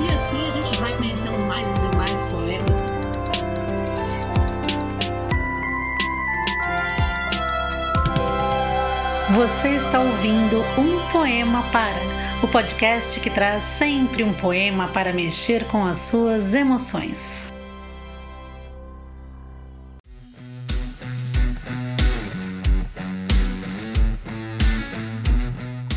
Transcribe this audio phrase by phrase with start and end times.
[0.00, 2.90] E assim a gente vai conhecendo mais e mais poetas.
[9.34, 12.00] Você está ouvindo Um Poema Para,
[12.42, 17.55] o podcast que traz sempre um poema para mexer com as suas emoções.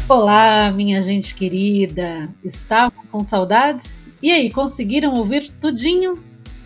[0.09, 2.33] Olá, minha gente querida!
[2.43, 4.09] Estavam com saudades?
[4.23, 6.17] E aí, conseguiram ouvir tudinho?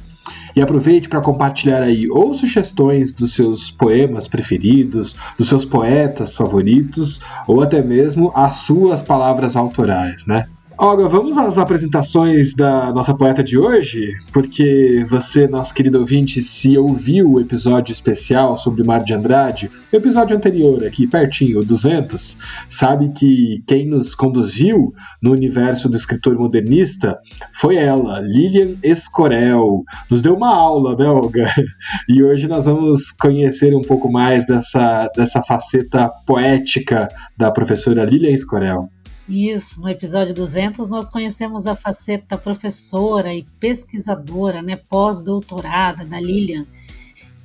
[0.54, 7.20] E aproveite para compartilhar aí ou sugestões dos seus poemas preferidos, dos seus poetas favoritos,
[7.46, 10.46] ou até mesmo as suas palavras autorais, né?
[10.84, 16.76] Olga, vamos às apresentações da nossa poeta de hoje, porque você, nosso querido ouvinte, se
[16.76, 22.36] ouviu o episódio especial sobre Mar de Andrade, o episódio anterior aqui, pertinho, o 200,
[22.68, 24.92] sabe que quem nos conduziu
[25.22, 27.16] no universo do escritor modernista
[27.52, 29.84] foi ela, Lilian Escorel.
[30.10, 31.48] Nos deu uma aula, né, Olga?
[32.08, 38.32] E hoje nós vamos conhecer um pouco mais dessa, dessa faceta poética da professora Lilian
[38.32, 38.88] Escorel.
[39.28, 46.66] Isso, no episódio 200 nós conhecemos a faceta professora e pesquisadora, né, pós-doutorada da Lilian.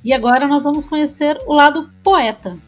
[0.02, 2.58] E agora nós vamos conhecer o lado poeta.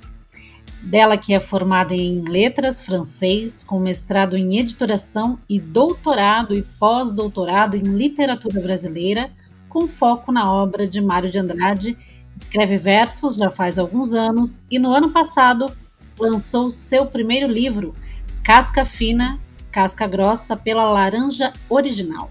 [0.82, 7.76] Dela que é formada em letras francês, com mestrado em editoração e doutorado e pós-doutorado
[7.76, 9.30] em literatura brasileira,
[9.68, 11.96] com foco na obra de Mário de Andrade,
[12.34, 15.70] escreve versos já faz alguns anos e no ano passado
[16.18, 17.94] lançou seu primeiro livro,
[18.42, 19.38] casca fina,
[19.70, 22.30] casca grossa pela laranja original.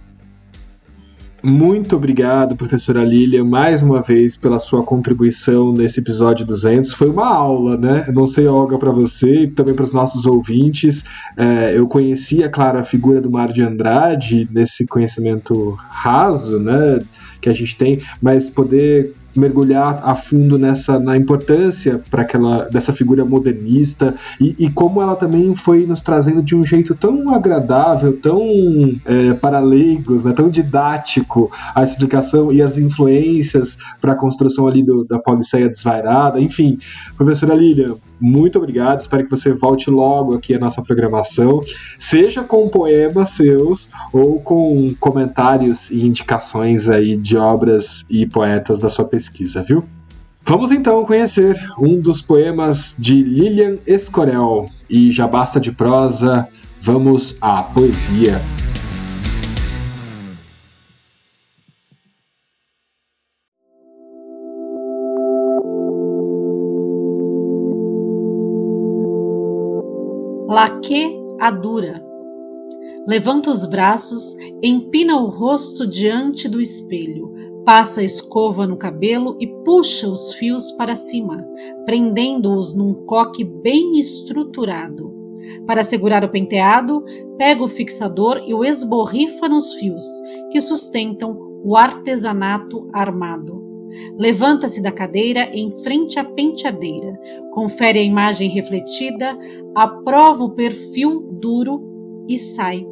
[1.42, 6.92] Muito obrigado, professora Lilia, mais uma vez pela sua contribuição nesse episódio 200.
[6.94, 8.06] Foi uma aula, né?
[8.14, 11.06] Não sei, Olga, para você e também para os nossos ouvintes.
[11.38, 17.00] É, eu conhecia, claro, a figura do Mário de Andrade nesse conhecimento raso, né?
[17.40, 22.94] Que a gente tem, mas poder mergulhar a fundo nessa na importância para aquela dessa
[22.94, 28.18] figura modernista e, e, como ela também foi nos trazendo de um jeito tão agradável,
[28.22, 28.42] tão
[29.06, 34.84] é, para leigos, né, tão didático a explicação e as influências para a construção ali
[34.84, 36.78] do, da Pauliceia desvairada, enfim,
[37.16, 39.02] professora Lilian, muito obrigado.
[39.02, 41.62] Espero que você volte logo aqui à nossa programação,
[41.98, 48.90] seja com poemas seus ou com comentários e indicações aí de obras e poetas da
[48.90, 49.19] sua pesquisa,
[49.63, 49.84] viu?
[50.44, 54.68] Vamos então conhecer um dos poemas de Lilian Escorel.
[54.90, 56.47] E já basta de prosa,
[56.81, 58.41] vamos à poesia.
[70.47, 72.03] Laque Adura.
[73.07, 77.29] Levanta os braços, empina o rosto diante do espelho,
[77.66, 81.46] passa a escova no cabelo e puxa os fios para cima,
[81.86, 85.14] prendendo-os num coque bem estruturado.
[85.66, 87.04] Para segurar o penteado,
[87.38, 90.04] pega o fixador e o esborrifa nos fios
[90.52, 93.60] que sustentam o artesanato armado.
[94.18, 97.20] Levanta-se da cadeira em frente à penteadeira,
[97.52, 99.38] confere a imagem refletida,
[99.76, 102.86] aprova o perfil duro e sai.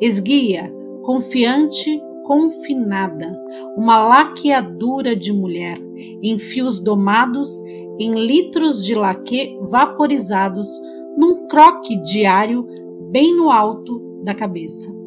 [0.00, 0.72] Esguia,
[1.02, 3.36] confiante, confinada,
[3.76, 5.78] uma laqueadura de mulher,
[6.22, 7.60] em fios domados,
[7.98, 10.68] em litros de laque vaporizados,
[11.16, 12.66] num croque diário
[13.10, 15.01] bem no alto da cabeça.